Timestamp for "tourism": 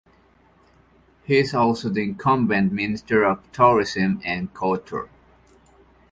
3.51-4.19